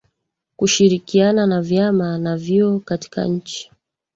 [0.57, 3.71] Kushirikiana na vyama na vyuo katika nchi